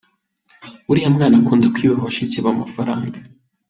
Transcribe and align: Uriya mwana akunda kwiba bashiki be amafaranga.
Uriya 0.91 1.09
mwana 1.15 1.35
akunda 1.41 1.65
kwiba 1.73 2.01
bashiki 2.05 2.37
be 2.43 2.49
amafaranga. 2.53 3.17